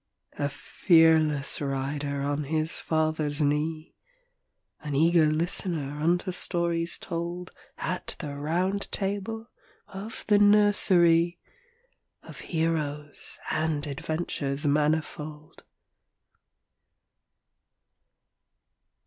[0.39, 3.93] A fearless rider on his father's knee,
[4.81, 9.51] An eager listener unto stories told At the Round Table
[9.87, 11.37] of the nursery,
[12.23, 15.65] Of heroes and adventures manifold.